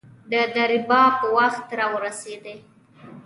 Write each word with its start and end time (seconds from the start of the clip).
د 0.31 0.33
دربار 0.55 1.13
وخت 1.35 1.67
را 1.77 1.87
ورسېدی. 1.93 2.55